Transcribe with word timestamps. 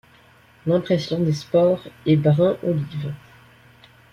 L'impression 0.65 1.19
des 1.19 1.31
spores 1.33 1.87
est 2.07 2.15
brun-olive. 2.15 3.13